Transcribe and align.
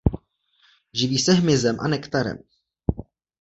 Živí 1.01 1.19
se 1.19 1.33
hmyzem 1.41 1.79
a 1.79 1.87
nektarem. 1.87 2.41